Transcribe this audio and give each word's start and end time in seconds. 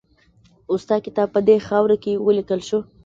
اوستا 0.71 0.95
کتاب 1.05 1.27
په 1.35 1.39
دې 1.47 1.57
خاوره 1.67 1.97
کې 2.03 2.13
ولیکل 2.25 2.59
شو 2.67 2.79